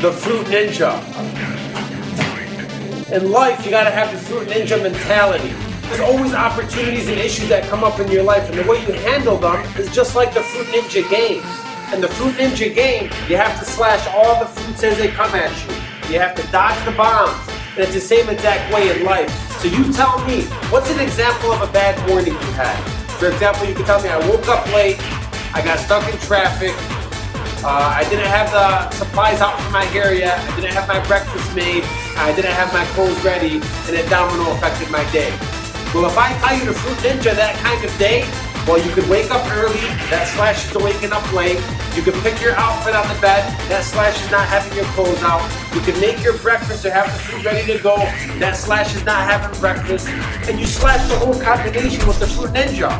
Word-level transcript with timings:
the 0.00 0.10
Fruit 0.10 0.46
Ninja. 0.46 0.96
In 3.12 3.30
life, 3.30 3.62
you 3.66 3.70
gotta 3.70 3.90
have 3.90 4.10
the 4.10 4.16
Fruit 4.16 4.48
Ninja 4.48 4.82
mentality. 4.82 5.52
There's 5.82 6.00
always 6.00 6.32
opportunities 6.32 7.06
and 7.08 7.18
issues 7.18 7.50
that 7.50 7.68
come 7.68 7.84
up 7.84 8.00
in 8.00 8.10
your 8.10 8.22
life, 8.22 8.48
and 8.48 8.58
the 8.58 8.64
way 8.64 8.80
you 8.86 8.94
handle 8.94 9.36
them 9.36 9.60
is 9.76 9.94
just 9.94 10.16
like 10.16 10.32
the 10.32 10.40
Fruit 10.40 10.68
Ninja 10.68 11.08
game. 11.10 11.42
In 11.92 12.00
the 12.00 12.08
Fruit 12.08 12.32
Ninja 12.36 12.74
game, 12.74 13.10
you 13.28 13.36
have 13.36 13.58
to 13.58 13.64
slash 13.66 14.06
all 14.14 14.40
the 14.40 14.46
fruits 14.46 14.82
as 14.84 14.96
they 14.96 15.08
come 15.08 15.34
at 15.34 15.52
you. 15.68 15.74
You 16.14 16.18
have 16.18 16.34
to 16.36 16.46
dodge 16.50 16.82
the 16.86 16.92
bombs. 16.92 17.36
And 17.72 17.80
it's 17.80 17.92
the 17.92 18.00
same 18.00 18.30
exact 18.30 18.72
way 18.72 18.96
in 18.96 19.04
life. 19.04 19.30
So 19.60 19.68
you 19.68 19.92
tell 19.92 20.24
me, 20.24 20.44
what's 20.70 20.90
an 20.90 21.00
example 21.00 21.52
of 21.52 21.68
a 21.68 21.70
bad 21.72 21.98
morning 22.08 22.32
you 22.32 22.52
had? 22.52 22.80
For 23.18 23.28
example, 23.28 23.66
you 23.66 23.74
can 23.74 23.84
tell 23.84 24.02
me 24.02 24.08
I 24.08 24.18
woke 24.30 24.48
up 24.48 24.64
late, 24.72 24.96
I 25.52 25.60
got 25.62 25.78
stuck 25.78 26.10
in 26.10 26.18
traffic, 26.20 26.72
uh, 27.64 27.94
I 27.96 28.08
didn't 28.08 28.26
have 28.26 28.50
the 28.50 28.90
supplies 28.96 29.40
out 29.40 29.60
for 29.60 29.70
my 29.70 29.84
hair 29.84 30.14
yet, 30.14 30.38
I 30.38 30.56
didn't 30.56 30.72
have 30.72 30.88
my 30.88 31.04
breakfast 31.06 31.54
made, 31.54 31.84
I 32.16 32.32
didn't 32.34 32.52
have 32.52 32.72
my 32.72 32.84
clothes 32.96 33.22
ready, 33.24 33.60
and 33.86 33.96
it 33.96 34.08
domino 34.08 34.52
affected 34.52 34.90
my 34.90 35.04
day. 35.12 35.30
Well, 35.92 36.06
if 36.06 36.16
I 36.16 36.32
tell 36.38 36.56
you 36.56 36.64
to 36.66 36.72
Fruit 36.72 36.98
Ninja 36.98 37.34
that 37.34 37.56
kind 37.62 37.84
of 37.84 37.90
day, 37.98 38.22
well, 38.66 38.78
you 38.78 38.92
could 38.92 39.08
wake 39.08 39.30
up 39.30 39.44
early, 39.52 39.80
that 40.10 40.28
slash 40.34 40.68
is 40.68 40.74
waking 40.76 41.12
up 41.12 41.24
late. 41.32 41.58
You 41.96 42.02
could 42.02 42.14
pick 42.22 42.40
your 42.40 42.54
outfit 42.54 42.94
on 42.94 43.06
the 43.08 43.20
bed, 43.20 43.42
that 43.68 43.84
slash 43.84 44.22
is 44.22 44.30
not 44.30 44.46
having 44.46 44.76
your 44.76 44.86
clothes 44.92 45.22
out. 45.22 45.42
You 45.74 45.80
could 45.80 46.00
make 46.00 46.22
your 46.22 46.36
breakfast 46.38 46.84
or 46.84 46.90
have 46.90 47.10
the 47.12 47.18
food 47.24 47.44
ready 47.44 47.66
to 47.72 47.82
go, 47.82 47.96
that 48.38 48.56
slash 48.56 48.94
is 48.94 49.04
not 49.04 49.28
having 49.28 49.58
breakfast. 49.60 50.08
And 50.48 50.60
you 50.60 50.66
slash 50.66 51.08
the 51.08 51.18
whole 51.18 51.38
combination 51.40 52.06
with 52.06 52.20
the 52.20 52.26
Fruit 52.26 52.50
Ninja. 52.50 52.90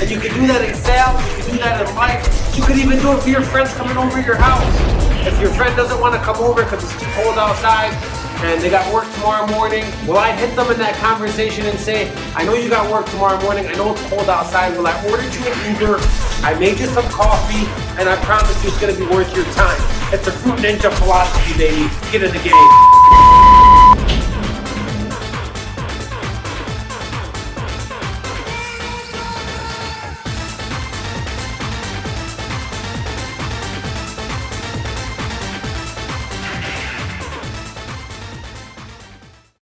And 0.00 0.10
you 0.10 0.18
can 0.18 0.32
do 0.32 0.46
that 0.46 0.64
in 0.64 0.74
sales, 0.74 1.20
you 1.36 1.44
can 1.44 1.52
do 1.52 1.58
that 1.60 1.86
in 1.86 1.94
life. 1.94 2.24
You 2.56 2.62
could 2.64 2.78
even 2.78 2.98
do 2.98 3.12
it 3.12 3.20
for 3.20 3.28
your 3.28 3.42
friends 3.42 3.74
coming 3.74 3.96
over 3.96 4.20
your 4.20 4.36
house. 4.36 4.64
If 5.26 5.38
your 5.40 5.50
friend 5.52 5.76
doesn't 5.76 6.00
want 6.00 6.14
to 6.14 6.20
come 6.20 6.36
over 6.38 6.64
because 6.64 6.82
it's 6.82 6.96
too 6.96 7.10
cold 7.12 7.36
outside, 7.36 7.92
and 8.42 8.60
they 8.60 8.70
got 8.70 8.92
work 8.92 9.04
tomorrow 9.14 9.46
morning, 9.48 9.84
will 10.06 10.18
I 10.18 10.32
hit 10.32 10.56
them 10.56 10.70
in 10.70 10.78
that 10.78 10.96
conversation 10.96 11.66
and 11.66 11.78
say, 11.78 12.10
I 12.34 12.44
know 12.44 12.54
you 12.54 12.70
got 12.70 12.90
work 12.90 13.06
tomorrow 13.06 13.40
morning, 13.42 13.66
I 13.66 13.74
know 13.74 13.92
it's 13.92 14.02
cold 14.08 14.28
outside, 14.28 14.76
will 14.76 14.86
I 14.86 14.94
order 15.10 15.24
you 15.24 15.40
an 15.44 15.74
Uber, 15.74 15.98
I 16.42 16.56
made 16.58 16.78
you 16.80 16.86
some 16.86 17.04
coffee, 17.10 17.66
and 18.00 18.08
I 18.08 18.16
promise 18.24 18.62
you 18.64 18.70
it's 18.70 18.80
gonna 18.80 18.96
be 18.96 19.06
worth 19.06 19.34
your 19.36 19.44
time. 19.52 19.80
It's 20.12 20.26
a 20.26 20.32
Fruit 20.32 20.58
Ninja 20.58 20.92
philosophy, 20.98 21.56
baby. 21.58 21.88
Get 22.10 22.22
in 22.22 22.32
the 22.32 22.42
game. 22.42 23.59